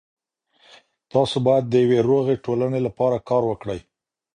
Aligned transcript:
تاسو 1.11 1.35
باید 1.47 1.65
د 1.67 1.73
یوې 1.83 1.99
روغې 2.09 2.35
ټولنې 2.45 2.79
لپاره 2.87 3.17
کار 3.29 3.43
وکړئ. 3.47 3.79